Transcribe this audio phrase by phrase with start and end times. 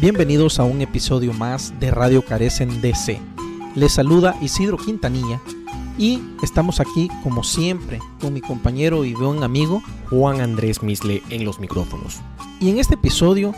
[0.00, 3.20] Bienvenidos a un episodio más de Radio Carecen DC.
[3.74, 5.40] Les saluda Isidro Quintanilla
[5.98, 11.44] y estamos aquí como siempre con mi compañero y buen amigo Juan Andrés Misle en
[11.44, 12.20] los micrófonos.
[12.60, 13.52] Y en este episodio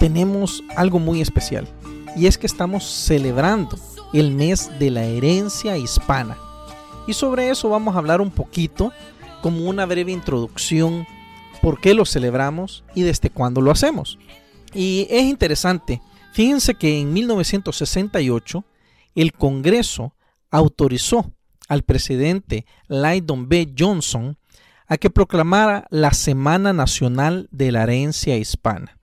[0.00, 1.68] tenemos algo muy especial
[2.16, 3.78] y es que estamos celebrando
[4.12, 6.36] el mes de la herencia hispana.
[7.06, 8.92] Y sobre eso vamos a hablar un poquito
[9.42, 11.06] como una breve introducción
[11.62, 14.18] por qué lo celebramos y desde cuándo lo hacemos.
[14.74, 16.02] Y es interesante,
[16.32, 18.64] fíjense que en 1968
[19.14, 20.14] el Congreso
[20.50, 21.32] autorizó
[21.68, 23.72] al presidente Lyndon B.
[23.78, 24.36] Johnson
[24.86, 28.98] a que proclamara la Semana Nacional de la Herencia Hispana,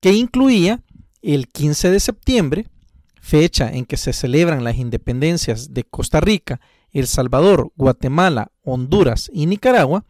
[0.00, 0.82] que incluía
[1.22, 2.66] el 15 de septiembre,
[3.20, 6.60] fecha en que se celebran las independencias de Costa Rica,
[6.92, 10.04] El Salvador, Guatemala, Honduras y Nicaragua,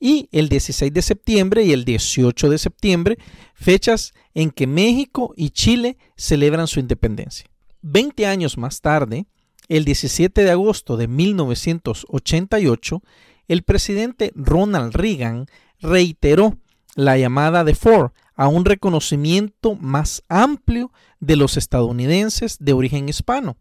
[0.00, 3.18] y el 16 de septiembre y el 18 de septiembre,
[3.54, 7.46] fechas en que México y Chile celebran su independencia.
[7.80, 9.26] Veinte años más tarde,
[9.68, 13.02] el 17 de agosto de 1988,
[13.48, 15.46] el presidente Ronald Reagan
[15.80, 16.58] reiteró
[16.94, 23.56] la llamada de Ford a un reconocimiento más amplio de los estadounidenses de origen hispano.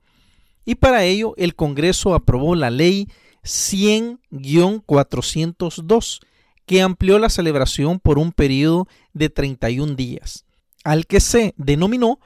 [0.66, 3.08] Y para ello el Congreso aprobó la ley
[3.44, 6.20] 100-402,
[6.66, 10.46] que amplió la celebración por un periodo de 31 días,
[10.84, 12.20] al que se denominó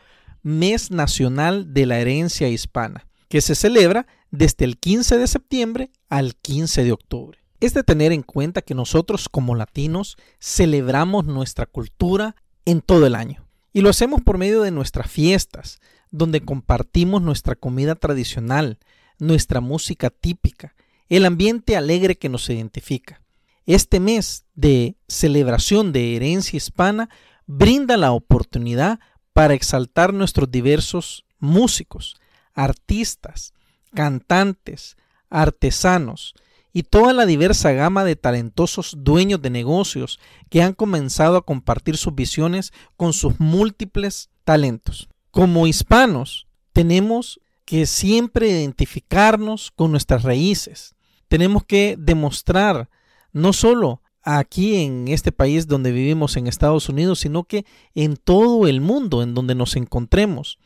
[0.44, 6.36] Mes Nacional de la Herencia Hispana, que se celebra desde el 15 de septiembre al
[6.36, 7.40] 15 de octubre.
[7.60, 13.16] Es de tener en cuenta que nosotros como latinos celebramos nuestra cultura en todo el
[13.16, 13.48] año.
[13.74, 15.80] Y lo hacemos por medio de nuestras fiestas,
[16.12, 18.78] donde compartimos nuestra comida tradicional,
[19.20, 20.76] nuestra música típica,
[21.16, 23.22] el ambiente alegre que nos identifica.
[23.66, 27.10] Este mes de celebración de herencia hispana
[27.46, 29.00] brinda la oportunidad
[29.34, 32.16] para exaltar nuestros diversos músicos,
[32.54, 33.54] artistas,
[33.94, 34.98] cantantes,
[35.30, 36.34] artesanos
[36.74, 40.20] y toda la diversa gama de talentosos dueños de negocios
[40.50, 45.10] que han comenzado a compartir sus visiones con sus múltiples talentos.
[45.32, 50.96] Como hispanos, tenemos que siempre identificarnos con nuestras raíces,
[51.28, 52.90] tenemos que demostrar
[53.34, 57.66] no solo aquí en este país donde vivimos en Estados Unidos, sino que
[57.96, 60.60] en todo el mundo en donde nos encontremos.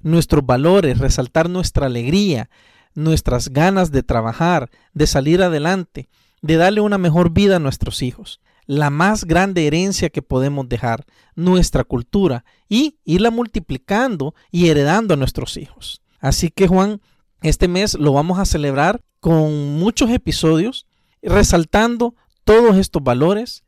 [0.00, 2.50] Nuestros valores, resaltar nuestra alegría,
[2.94, 6.08] nuestras ganas de trabajar, de salir adelante,
[6.42, 8.40] de darle una mejor vida a nuestros hijos.
[8.66, 11.04] La más grande herencia que podemos dejar,
[11.36, 16.02] nuestra cultura, y irla multiplicando y heredando a nuestros hijos.
[16.20, 17.00] Así que Juan,
[17.44, 20.86] este mes lo vamos a celebrar con muchos episodios
[21.22, 23.64] resaltando todos estos valores,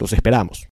[0.00, 0.66] Los esperamos.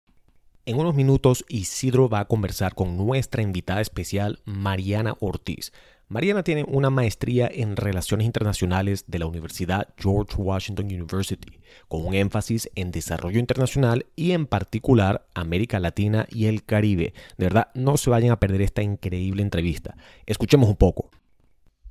[0.66, 5.74] En unos minutos Isidro va a conversar con nuestra invitada especial Mariana Ortiz.
[6.08, 12.14] Mariana tiene una maestría en Relaciones Internacionales de la Universidad George Washington University, con un
[12.14, 17.12] énfasis en desarrollo internacional y en particular América Latina y el Caribe.
[17.36, 19.98] De verdad, no se vayan a perder esta increíble entrevista.
[20.24, 21.10] Escuchemos un poco.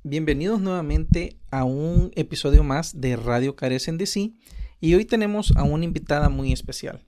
[0.02, 4.34] Bienvenidos nuevamente a un episodio más de Radio Carecen de Sí
[4.80, 7.04] y hoy tenemos a una invitada muy especial.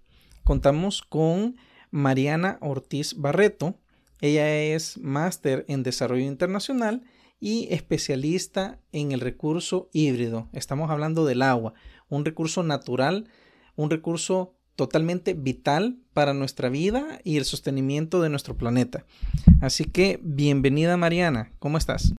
[0.47, 1.57] Contamos con
[1.91, 3.75] Mariana Ortiz Barreto,
[4.21, 7.03] ella es máster en desarrollo internacional
[7.41, 10.49] y especialista en el recurso híbrido.
[10.53, 11.75] Estamos hablando del agua,
[12.09, 13.29] un recurso natural,
[13.75, 19.05] un recurso totalmente vital para nuestra vida y el sostenimiento de nuestro planeta.
[19.61, 22.15] Así que bienvenida Mariana, ¿cómo estás?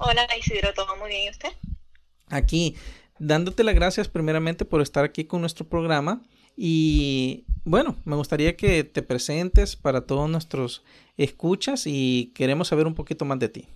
[0.00, 1.50] Hola Isidro, ¿todo muy bien y usted?
[2.30, 2.74] Aquí,
[3.20, 6.20] dándote las gracias primeramente por estar aquí con nuestro programa
[6.56, 10.82] y bueno, me gustaría que te presentes para todos nuestros
[11.16, 13.68] escuchas y queremos saber un poquito más de ti.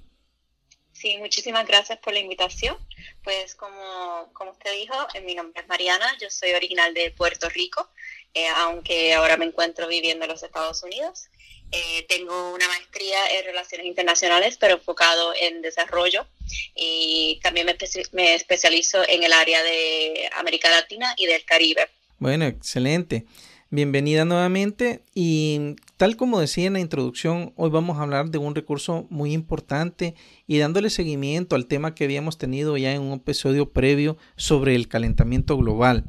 [0.92, 2.76] Sí, muchísimas gracias por la invitación.
[3.24, 7.48] Pues como, como usted dijo, eh, mi nombre es Mariana, yo soy original de Puerto
[7.48, 7.88] Rico,
[8.34, 11.28] eh, aunque ahora me encuentro viviendo en los Estados Unidos.
[11.72, 16.26] Eh, tengo una maestría en relaciones internacionales, pero enfocado en desarrollo
[16.74, 17.76] y también me,
[18.12, 21.88] me especializo en el área de América Latina y del Caribe.
[22.20, 23.24] Bueno, excelente.
[23.70, 28.54] Bienvenida nuevamente y tal como decía en la introducción, hoy vamos a hablar de un
[28.54, 30.14] recurso muy importante
[30.46, 34.86] y dándole seguimiento al tema que habíamos tenido ya en un episodio previo sobre el
[34.86, 36.04] calentamiento global.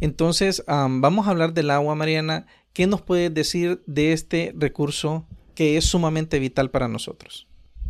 [0.00, 2.46] Entonces, vamos a hablar del agua, Mariana.
[2.72, 5.26] ¿Qué nos puedes decir de este recurso
[5.56, 7.48] que es sumamente vital para nosotros?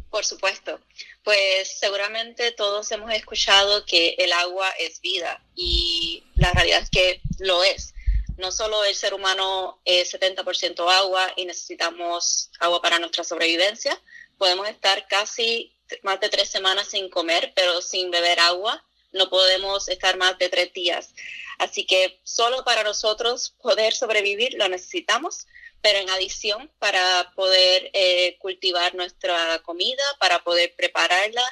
[0.08, 0.80] Por supuesto.
[1.24, 7.22] Pues seguramente todos hemos escuchado que el agua es vida y la realidad es que
[7.38, 7.94] lo es.
[8.36, 13.98] No solo el ser humano es 70% agua y necesitamos agua para nuestra sobrevivencia,
[14.36, 15.72] podemos estar casi
[16.02, 20.50] más de tres semanas sin comer, pero sin beber agua no podemos estar más de
[20.50, 21.14] tres días.
[21.58, 25.46] Así que solo para nosotros poder sobrevivir lo necesitamos
[25.84, 31.44] pero en adición para poder eh, cultivar nuestra comida, para poder prepararla,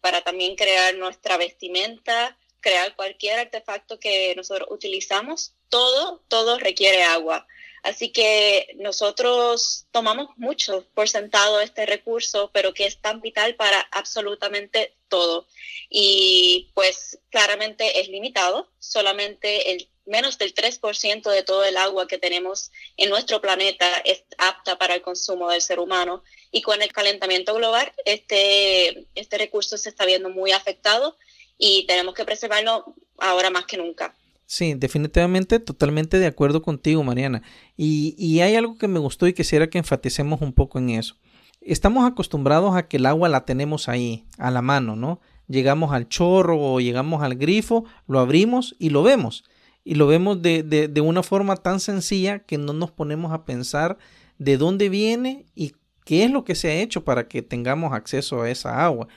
[0.00, 7.48] para también crear nuestra vestimenta, crear cualquier artefacto que nosotros utilizamos, todo, todo requiere agua.
[7.82, 13.80] Así que nosotros tomamos mucho por sentado este recurso, pero que es tan vital para
[13.90, 15.48] absolutamente todo.
[15.88, 22.18] Y pues claramente es limitado, solamente el menos del 3% de todo el agua que
[22.18, 26.22] tenemos en nuestro planeta es apta para el consumo del ser humano.
[26.50, 31.16] Y con el calentamiento global, este, este recurso se está viendo muy afectado
[31.56, 34.14] y tenemos que preservarlo ahora más que nunca.
[34.46, 37.42] Sí, definitivamente, totalmente de acuerdo contigo, Mariana.
[37.76, 41.16] Y, y hay algo que me gustó y quisiera que enfaticemos un poco en eso.
[41.60, 45.20] Estamos acostumbrados a que el agua la tenemos ahí, a la mano, ¿no?
[45.46, 49.44] Llegamos al chorro o llegamos al grifo, lo abrimos y lo vemos
[49.84, 53.98] y lo vemos de, de, una forma tan sencilla que no nos ponemos a pensar
[54.38, 55.72] de dónde viene y
[56.04, 59.08] qué es lo que se ha hecho para que tengamos acceso a esa agua.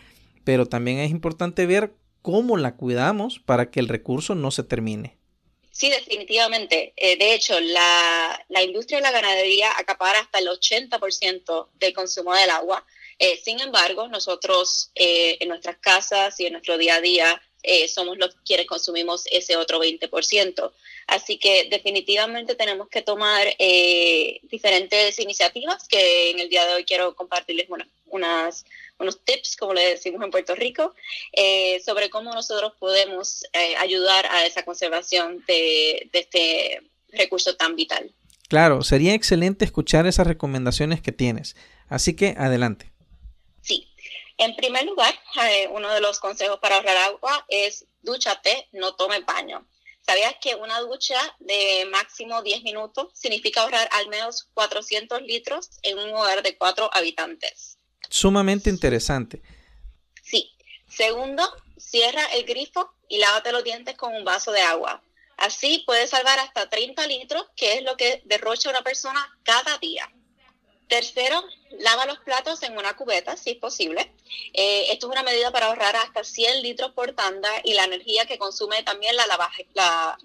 [0.43, 5.17] Pero también es importante ver cómo la cuidamos para que el recurso no se termine.
[5.71, 6.93] Sí, definitivamente.
[6.95, 12.33] Eh, de hecho, la, la, industria de la ganadería acapara hasta el 80% del consumo
[12.35, 12.85] del agua.
[13.17, 17.87] Eh, sin embargo, nosotros eh, en nuestras casas y en nuestro día a día eh,
[17.87, 20.71] somos los quienes consumimos ese otro 20%.
[21.07, 26.83] Así que definitivamente tenemos que tomar eh, diferentes iniciativas que en el día de hoy
[26.83, 27.67] quiero compartirles
[28.07, 28.65] unas,
[28.99, 30.93] unos tips, como le decimos en Puerto Rico,
[31.31, 33.43] eh, sobre cómo nosotros podemos
[33.79, 38.13] ayudar a esa conservación de este recurso tan vital.
[38.49, 41.55] Claro, sería excelente escuchar esas recomendaciones que tienes.
[41.87, 42.92] Así que adelante.
[44.37, 45.13] En primer lugar,
[45.49, 49.67] eh, uno de los consejos para ahorrar agua es dúchate, no tome baño.
[50.05, 55.97] ¿Sabías que una ducha de máximo 10 minutos significa ahorrar al menos 400 litros en
[55.97, 57.77] un hogar de cuatro habitantes?
[58.09, 59.41] Sumamente interesante.
[60.21, 60.51] Sí.
[60.89, 61.43] Segundo,
[61.77, 65.01] cierra el grifo y lávate los dientes con un vaso de agua.
[65.37, 70.11] Así puedes salvar hasta 30 litros, que es lo que derrocha una persona cada día.
[70.87, 71.43] Tercero,
[71.79, 74.13] lava los platos en una cubeta, si es posible.
[74.53, 78.25] Eh, esto es una medida para ahorrar hasta 100 litros por tanda y la energía
[78.25, 80.17] que consume también la, lava, la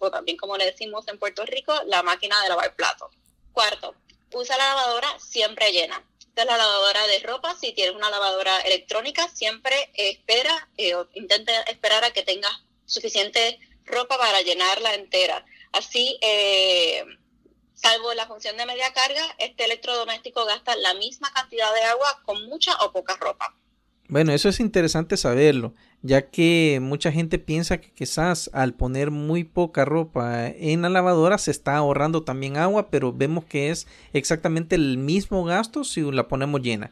[0.00, 3.10] o también como le decimos en Puerto Rico, la máquina de lavar platos.
[3.52, 3.94] Cuarto,
[4.32, 6.04] usa la lavadora siempre llena.
[6.20, 7.56] Esta es la lavadora de ropa.
[7.56, 12.52] Si tienes una lavadora electrónica, siempre espera eh, o intenta esperar a que tengas
[12.86, 15.44] suficiente ropa para llenarla entera.
[15.72, 17.04] Así, eh,
[17.80, 22.44] salvo la función de media carga, este electrodoméstico gasta la misma cantidad de agua con
[22.46, 23.54] mucha o poca ropa.
[24.08, 25.72] Bueno, eso es interesante saberlo,
[26.02, 31.38] ya que mucha gente piensa que quizás al poner muy poca ropa en la lavadora
[31.38, 36.26] se está ahorrando también agua, pero vemos que es exactamente el mismo gasto si la
[36.26, 36.90] ponemos llena.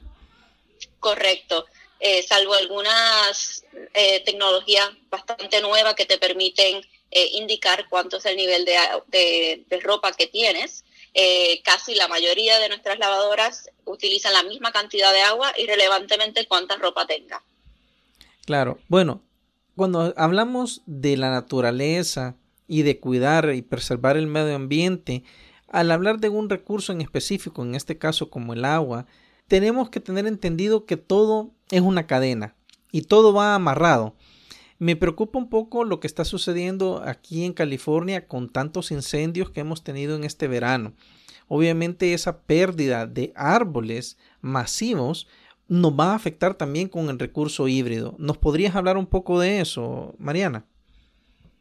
[1.00, 1.66] Correcto.
[2.00, 3.64] Eh, salvo algunas
[3.94, 9.80] eh, tecnologías bastante nuevas que te permiten eh, indicar cuánto es el nivel de, de
[9.80, 10.84] ropa que tienes.
[11.14, 16.76] Eh, casi la mayoría de nuestras lavadoras utilizan la misma cantidad de agua irrelevantemente cuánta
[16.76, 17.42] ropa tenga.
[18.44, 19.22] Claro, bueno,
[19.74, 22.36] cuando hablamos de la naturaleza
[22.66, 25.24] y de cuidar y preservar el medio ambiente,
[25.68, 29.06] al hablar de un recurso en específico, en este caso como el agua,
[29.48, 32.54] tenemos que tener entendido que todo es una cadena
[32.92, 34.14] y todo va amarrado.
[34.78, 39.60] Me preocupa un poco lo que está sucediendo aquí en California con tantos incendios que
[39.60, 40.94] hemos tenido en este verano.
[41.48, 45.26] Obviamente esa pérdida de árboles masivos
[45.66, 48.14] nos va a afectar también con el recurso híbrido.
[48.18, 50.64] ¿Nos podrías hablar un poco de eso, Mariana?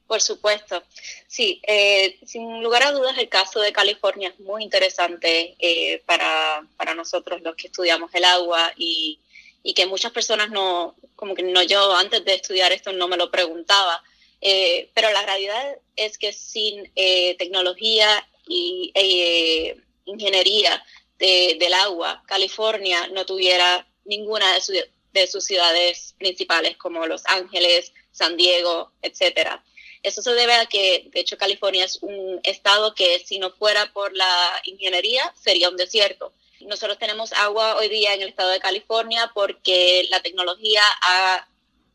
[0.06, 0.84] Por supuesto.
[1.28, 6.66] Sí, eh, sin lugar a dudas el caso de California es muy interesante eh, para,
[6.78, 9.20] para nosotros los que estudiamos el agua y,
[9.64, 13.18] y que muchas personas no, como que no yo antes de estudiar esto no me
[13.18, 14.02] lo preguntaba,
[14.42, 20.84] eh, pero la realidad es que sin eh, tecnología y eh, ingeniería
[21.18, 28.38] del agua, California no tuviera ninguna de, de, sus ciudades principales como Los Ángeles, San
[28.38, 29.64] Diego, etcétera.
[30.04, 33.92] Eso se debe a que, de hecho, California es un estado que si no fuera
[33.94, 36.32] por la ingeniería sería un desierto.
[36.62, 41.48] Nosotros tenemos agua hoy día en el estado de California porque la tecnología ha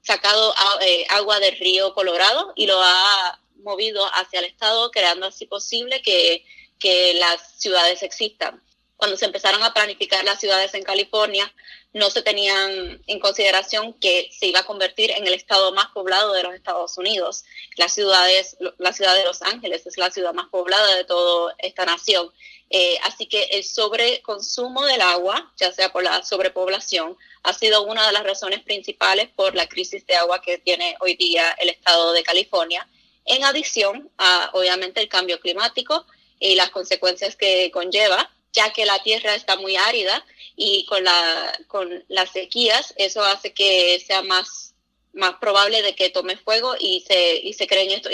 [0.02, 5.46] sacado eh, agua del río Colorado y lo ha movido hacia el estado, creando así
[5.46, 6.44] posible que,
[6.78, 8.62] que las ciudades existan.
[8.96, 11.52] Cuando se empezaron a planificar las ciudades en California,
[11.92, 16.32] no se tenían en consideración que se iba a convertir en el estado más poblado
[16.32, 17.44] de los Estados Unidos.
[17.76, 21.84] La, ciudades, la ciudad de Los Ángeles es la ciudad más poblada de toda esta
[21.84, 22.32] nación
[22.74, 28.06] eh, así que el sobreconsumo del agua, ya sea por la sobrepoblación, ha sido una
[28.06, 32.14] de las razones principales por la crisis de agua que tiene hoy día el estado
[32.14, 32.88] de California,
[33.26, 36.06] en adición a, obviamente, el cambio climático
[36.40, 40.24] y las consecuencias que conlleva, ya que la tierra está muy árida
[40.56, 44.74] y con, la, con las sequías eso hace que sea más,
[45.12, 48.12] más probable de que tome fuego y se, y se creen estos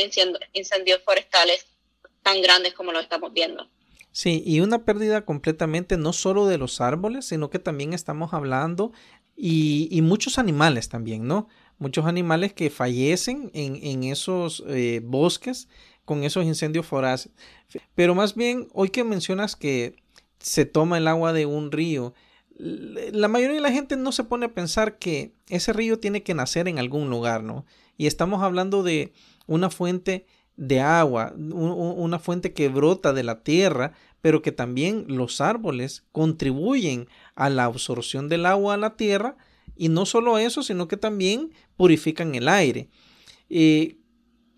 [0.53, 1.67] incendios forestales
[2.23, 3.69] tan grandes como lo estamos viendo.
[4.13, 8.93] Sí, y una pérdida completamente no solo de los árboles, sino que también estamos hablando
[9.37, 11.49] y, muchos animales también, ¿no?
[11.79, 15.69] Muchos animales que fallecen en, esos eh, bosques
[16.05, 17.33] con esos incendios foráceos.
[17.95, 19.95] Pero más bien, hoy que mencionas que
[20.41, 22.15] se toma el agua de un río,
[22.59, 26.35] la mayoría de la gente no se pone a pensar que ese río tiene que
[26.35, 27.65] nacer en algún lugar, ¿no?
[27.97, 29.13] Y estamos hablando de
[29.47, 30.27] una fuente
[30.57, 37.09] de agua, una fuente que brota de la tierra, pero que también los árboles contribuyen
[37.37, 39.37] a la absorción del agua a la tierra
[39.77, 42.89] y no solo eso, sino que también purifican el aire.
[43.49, 43.99] Eh,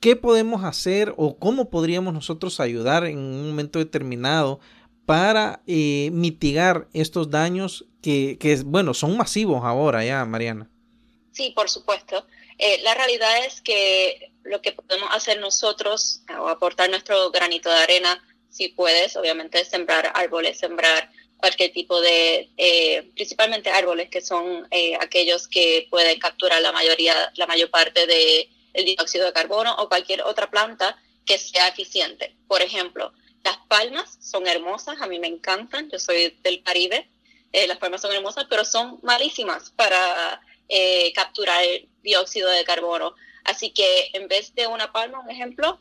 [0.01, 4.61] ¿Qué podemos hacer o cómo podríamos nosotros ayudar en un momento determinado
[5.11, 10.71] para eh, mitigar estos daños que, que, bueno, son masivos ahora ya, Mariana?
[11.33, 12.25] Sí, por supuesto.
[12.59, 17.75] Eh, la realidad es que lo que podemos hacer nosotros o aportar nuestro granito de
[17.75, 24.69] arena, si puedes, obviamente sembrar árboles, sembrar cualquier tipo de, eh, principalmente árboles que son
[24.71, 29.75] eh, aquellos que pueden capturar la mayoría, la mayor parte del de dióxido de carbono
[29.75, 32.37] o cualquier otra planta que sea eficiente.
[32.47, 33.13] Por ejemplo,
[33.45, 37.09] las palmas son hermosas, a mí me encantan, yo soy del Caribe,
[37.53, 41.65] las palmas son hermosas, pero son malísimas para eh, capturar
[42.03, 43.15] dióxido de carbono.
[43.45, 45.81] Así que en vez de una palma, un ejemplo,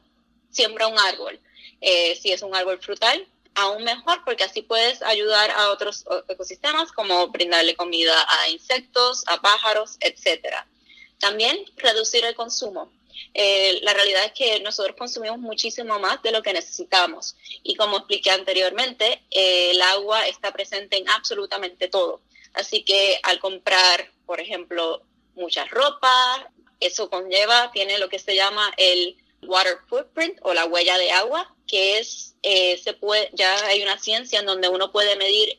[0.50, 1.40] siembra un árbol.
[1.82, 6.92] Eh, si es un árbol frutal, aún mejor porque así puedes ayudar a otros ecosistemas
[6.92, 10.68] como brindarle comida a insectos, a pájaros, etcétera.
[11.20, 12.92] También reducir el consumo.
[13.34, 17.98] Eh, la realidad es que nosotros consumimos muchísimo más de lo que necesitamos y como
[17.98, 22.22] expliqué anteriormente, el agua está presente en absolutamente todo.
[22.54, 25.02] Así que al comprar por ejemplo,
[25.34, 26.52] mucha ropa.
[26.80, 31.52] Eso conlleva, tiene lo que se llama el water footprint o la huella de agua,
[31.66, 35.58] que es, eh, se puede, ya hay una ciencia en donde uno puede medir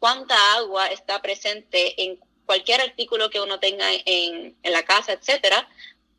[0.00, 5.66] cuánta agua está presente en cualquier artículo que uno tenga en, en la casa, etcétera,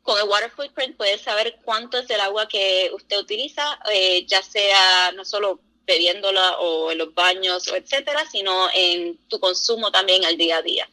[0.02, 4.42] con el water footprint puedes saber cuánto es el agua que usted utiliza, eh, ya
[4.42, 10.24] sea no solo bebiéndola o en los baños o etcétera, sino en tu consumo también
[10.24, 10.88] al día a día.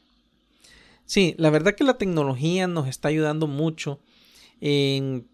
[1.06, 4.00] Sí, la verdad que la tecnología nos está ayudando mucho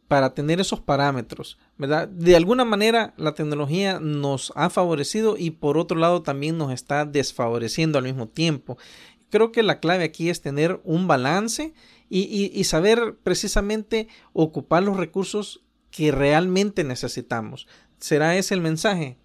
[0.08, 2.08] para tener esos parámetros, ¿verdad?
[2.08, 7.06] De alguna manera la tecnología nos ha favorecido y por otro lado también nos está
[7.06, 8.78] desfavoreciendo al mismo tiempo.
[9.36, 11.74] Creo que la clave aquí es tener un balance
[12.10, 15.60] y, saber precisamente ocupar los recursos
[15.92, 17.68] que realmente necesitamos.
[18.00, 19.18] ¿Será ese el mensaje?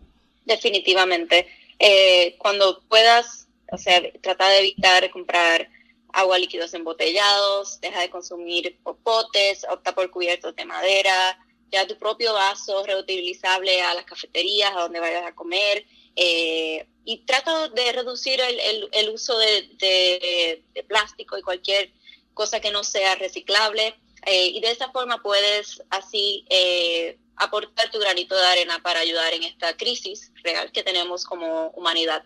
[0.47, 1.47] Definitivamente.
[1.79, 5.69] Eh, cuando puedas, o sea, trata de evitar comprar
[6.13, 11.39] agua líquidos embotellados, deja de consumir popotes, opta por cubiertos de madera,
[11.71, 15.87] ya tu propio vaso reutilizable a las cafeterías, a donde vayas a comer,
[16.17, 21.93] eh, y trata de reducir el, uso de, plástico y cualquier
[22.35, 23.95] cosa que no sea reciclable,
[24.27, 29.33] eh, y de esa forma puedes así eh, aportar tu granito de arena para ayudar
[29.33, 32.25] en esta crisis real que tenemos como humanidad.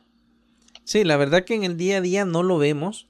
[0.84, 3.06] Sí, la verdad que en el día a día no lo vemos,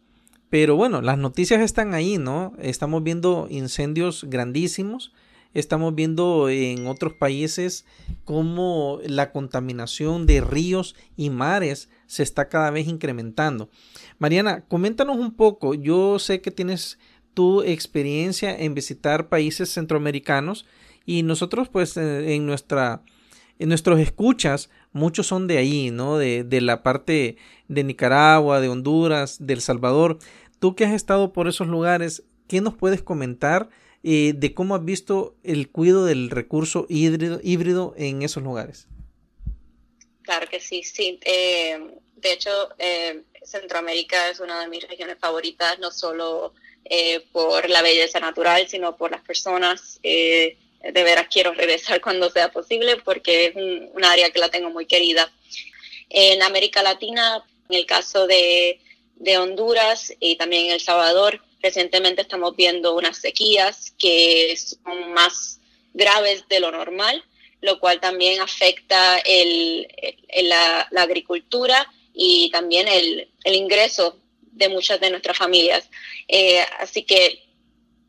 [0.51, 2.53] pero bueno, las noticias están ahí, ¿no?
[2.61, 5.13] Estamos viendo incendios grandísimos,
[5.55, 7.87] estamos viendo en otros países
[8.25, 13.71] cómo la contaminación de ríos y mares se está cada vez incrementando.
[14.19, 16.99] Mariana, coméntanos un poco, yo sé que tienes
[17.33, 20.67] tu experiencia en visitar países centroamericanos
[21.07, 23.03] y nosotros pues eh, en nuestra
[23.59, 26.19] en nuestros escuchas muchos son de ahí, ¿no?
[26.19, 27.37] De, de la parte
[27.69, 30.19] de Nicaragua, de Honduras, de El Salvador.
[30.59, 33.69] Tú que has estado por esos lugares, ¿qué nos puedes comentar
[34.05, 38.87] eh, de cómo has visto el cuidado del recurso híbrido, híbrido en esos lugares?
[40.23, 41.19] Claro que sí, sí.
[41.25, 41.79] Eh,
[42.17, 46.55] de hecho, eh, Centroamérica es una de mis regiones favoritas, no solo
[47.33, 49.99] por la belleza natural, sino por las personas.
[50.03, 50.57] de
[50.93, 55.33] veras quiero regresar cuando sea posible porque es un área que la tengo muy querida.
[56.11, 58.79] En América Latina, en el caso de
[59.17, 61.41] de Honduras y también El Salvador.
[61.65, 65.61] Recientemente estamos viendo unas sequías que son más
[65.95, 67.25] graves de lo normal,
[67.63, 69.89] lo cual también afecta el,
[70.43, 75.89] la, agricultura y también el, ingreso de muchas de nuestras familias.
[76.29, 77.43] Eh, así que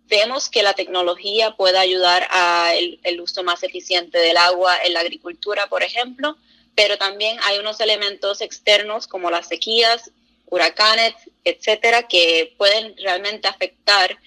[0.07, 4.99] vemos que la tecnología puede ayudar al el uso más eficiente del agua en la
[4.99, 6.35] agricultura, por ejemplo,
[6.75, 10.11] pero también hay unos elementos externos como las sequías
[10.47, 14.17] huracanes, etcétera, que pueden realmente afectar.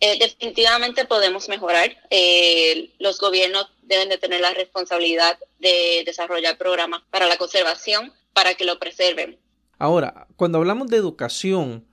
[0.00, 1.96] Eh, definitivamente podemos mejorar.
[2.10, 8.54] Eh, los gobiernos deben de tener la responsabilidad de desarrollar programas para la conservación para
[8.54, 9.38] que lo preserven.
[9.78, 11.86] Ahora, cuando hablamos de educación,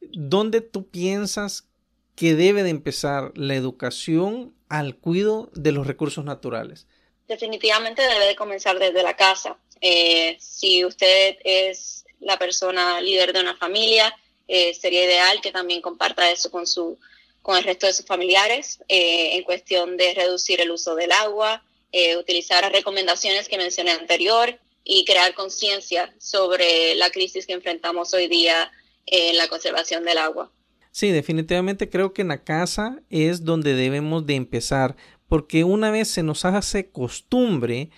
[0.00, 1.68] ¿dónde tú piensas
[2.16, 6.86] que debe de empezar la educación al cuidado de los recursos naturales?
[7.28, 9.56] Definitivamente debe de comenzar desde la casa.
[9.80, 14.14] Eh, si usted es la persona líder de una familia,
[14.48, 16.98] eh, sería ideal que también comparta eso con, su,
[17.42, 21.64] con el resto de sus familiares eh, en cuestión de reducir el uso del agua,
[21.92, 28.12] eh, utilizar las recomendaciones que mencioné anterior y crear conciencia sobre la crisis que enfrentamos
[28.12, 28.70] hoy día
[29.06, 30.50] en la conservación del agua.
[30.90, 34.96] Sí, definitivamente creo que en la casa es donde debemos de empezar,
[35.28, 37.90] porque una vez se nos hace costumbre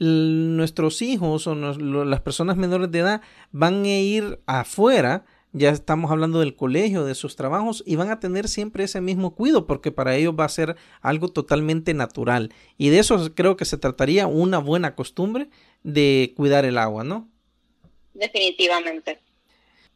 [0.00, 3.20] nuestros hijos o las personas menores de edad
[3.52, 8.18] van a ir afuera, ya estamos hablando del colegio, de sus trabajos, y van a
[8.18, 12.52] tener siempre ese mismo cuidado, porque para ellos va a ser algo totalmente natural.
[12.78, 15.50] Y de eso creo que se trataría una buena costumbre
[15.82, 17.28] de cuidar el agua, ¿no?
[18.14, 19.20] Definitivamente.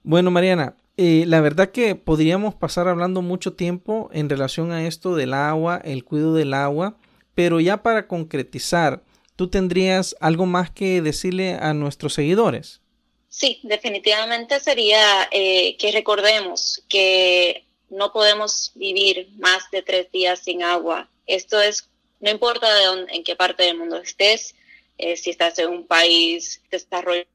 [0.03, 5.17] Bueno, Mariana, eh, la verdad que podríamos pasar hablando mucho tiempo en relación a esto
[5.17, 6.97] del agua, el cuidado del agua,
[7.35, 9.03] pero ya para concretizar,
[9.37, 12.81] ¿tú tendrías algo más que decirle a nuestros seguidores?
[13.29, 20.63] Sí, definitivamente sería eh, que recordemos que no podemos vivir más de tres días sin
[20.63, 21.09] agua.
[21.27, 21.89] Esto es,
[22.21, 24.55] no importa de dónde, en qué parte del mundo estés,
[24.99, 27.27] eh, si estás en un país desarrollado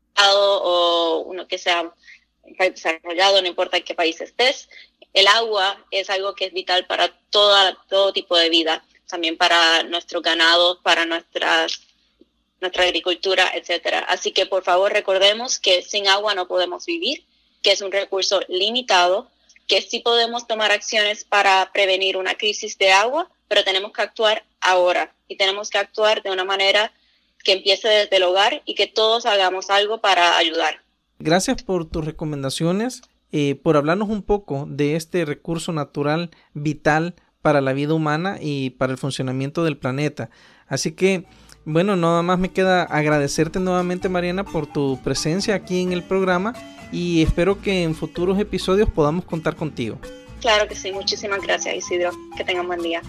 [0.64, 1.94] o uno que sea
[2.58, 4.70] desarrollado, no importa en qué país estés,
[5.14, 9.84] el agua es algo que es vital para toda, todo tipo de vida, también para
[9.84, 11.89] nuestro ganado, para nuestras
[12.62, 14.00] nuestra agricultura, etcétera.
[14.00, 17.24] Así que por favor recordemos que sin agua no podemos vivir,
[17.62, 19.30] que es un recurso limitado,
[19.68, 24.44] que sí podemos tomar acciones para prevenir una crisis de agua, pero tenemos que actuar
[24.62, 26.92] ahora y tenemos que actuar de una manera
[27.44, 30.82] que empiece desde el hogar y que todos hagamos algo para ayudar.
[31.20, 37.62] Gracias por tus recomendaciones, eh, por hablarnos un poco de este recurso natural vital para
[37.62, 40.30] la vida humana y para el funcionamiento del planeta.
[40.68, 41.26] Así que,
[41.66, 46.54] bueno, nada más me queda agradecerte nuevamente, Mariana, por tu presencia aquí en el programa
[46.92, 49.98] y espero que en futuros episodios podamos contar contigo.
[50.42, 52.12] Claro que sí, muchísimas gracias, Isidro.
[52.38, 53.02] Que tengan buen día.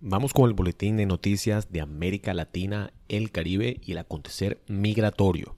[0.00, 5.54] Vamos con el boletín de noticias de América Latina, el Caribe y el acontecer migratorio.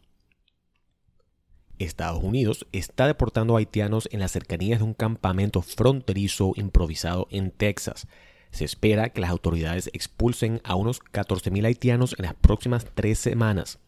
[1.81, 8.07] Estados Unidos está deportando haitianos en las cercanías de un campamento fronterizo improvisado en Texas.
[8.51, 13.79] Se espera que las autoridades expulsen a unos 14.000 haitianos en las próximas tres semanas.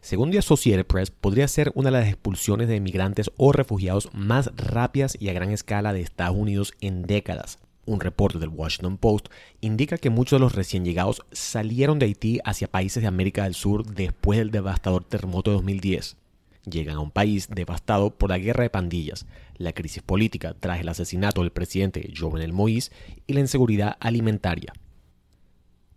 [0.00, 4.52] Según The Associated Press, podría ser una de las expulsiones de inmigrantes o refugiados más
[4.56, 7.58] rápidas y a gran escala de Estados Unidos en décadas.
[7.84, 9.26] Un reporte del Washington Post
[9.60, 13.54] indica que muchos de los recién llegados salieron de Haití hacia países de América del
[13.54, 16.21] Sur después del devastador terremoto de 2010.
[16.64, 20.88] Llegan a un país devastado por la guerra de pandillas, la crisis política tras el
[20.88, 22.92] asesinato del presidente Jovenel Moïse
[23.26, 24.72] y la inseguridad alimentaria.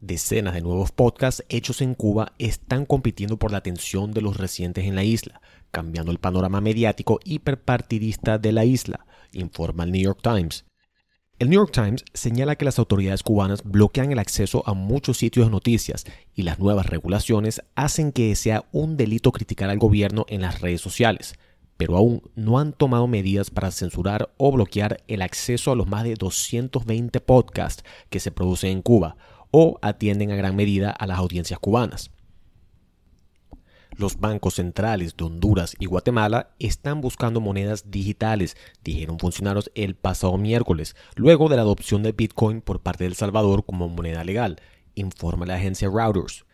[0.01, 4.85] Decenas de nuevos podcasts hechos en Cuba están compitiendo por la atención de los residentes
[4.85, 10.19] en la isla, cambiando el panorama mediático hiperpartidista de la isla, informa el New York
[10.21, 10.65] Times.
[11.37, 15.47] El New York Times señala que las autoridades cubanas bloquean el acceso a muchos sitios
[15.47, 20.39] de noticias y las nuevas regulaciones hacen que sea un delito criticar al gobierno en
[20.39, 21.35] las redes sociales,
[21.75, 26.05] pero aún no han tomado medidas para censurar o bloquear el acceso a los más
[26.05, 29.17] de 220 podcasts que se producen en Cuba
[29.51, 32.11] o atienden a gran medida a las audiencias cubanas.
[33.97, 40.37] Los bancos centrales de Honduras y Guatemala están buscando monedas digitales, dijeron funcionarios el pasado
[40.37, 44.59] miércoles, luego de la adopción de Bitcoin por parte de El Salvador como moneda legal,
[44.95, 46.45] informa la agencia Routers.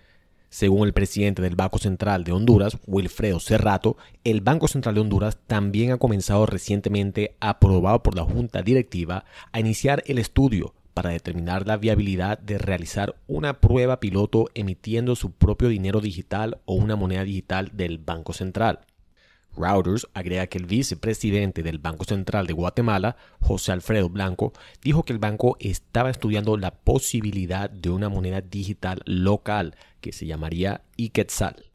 [0.50, 5.40] Según el presidente del Banco Central de Honduras, Wilfredo Cerrato, el Banco Central de Honduras
[5.48, 11.68] también ha comenzado recientemente, aprobado por la Junta Directiva, a iniciar el estudio para determinar
[11.68, 17.24] la viabilidad de realizar una prueba piloto emitiendo su propio dinero digital o una moneda
[17.24, 18.82] digital del Banco Central.
[19.56, 25.14] Routers agrega que el vicepresidente del Banco Central de Guatemala, José Alfredo Blanco, dijo que
[25.14, 31.72] el banco estaba estudiando la posibilidad de una moneda digital local que se llamaría Iquetzal.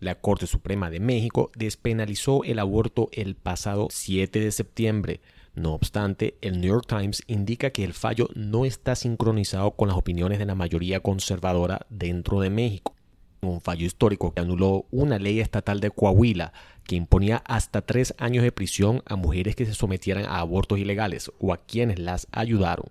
[0.00, 5.22] La Corte Suprema de México despenalizó el aborto el pasado 7 de septiembre,
[5.54, 9.96] no obstante, el New York Times indica que el fallo no está sincronizado con las
[9.96, 12.96] opiniones de la mayoría conservadora dentro de México.
[13.40, 16.52] Un fallo histórico que anuló una ley estatal de Coahuila
[16.84, 21.30] que imponía hasta tres años de prisión a mujeres que se sometieran a abortos ilegales
[21.38, 22.86] o a quienes las ayudaron.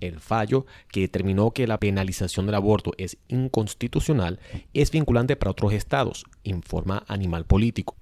[0.00, 4.40] El fallo, que determinó que la penalización del aborto es inconstitucional,
[4.74, 7.96] es vinculante para otros estados, informa Animal Político.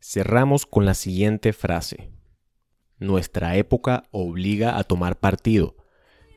[0.00, 2.17] Cerramos con la siguiente frase.
[3.00, 5.76] Nuestra época obliga a tomar partido.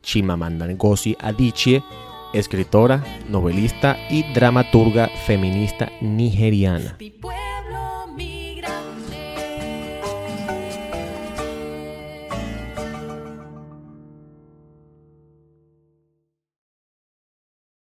[0.04, 1.84] Chimamanda Ngozi Adichie,
[2.34, 6.98] escritora, novelista y dramaturga feminista nigeriana.